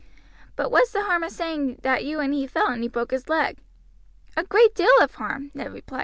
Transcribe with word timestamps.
"But 0.55 0.71
what's 0.71 0.93
the 0.93 1.03
harm 1.03 1.21
of 1.21 1.31
saying 1.31 1.81
that 1.83 2.03
you 2.03 2.19
and 2.19 2.33
he 2.33 2.47
fell, 2.47 2.69
and 2.69 2.81
he 2.81 2.87
broke 2.89 3.11
his 3.11 3.29
leg?" 3.29 3.59
"A 4.35 4.43
great 4.43 4.73
deal 4.73 4.89
of 4.99 5.13
harm," 5.13 5.51
Ned 5.53 5.71
replied. 5.71 5.99